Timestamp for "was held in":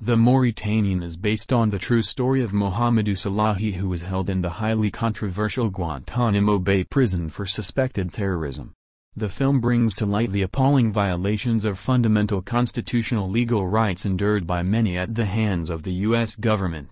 3.88-4.42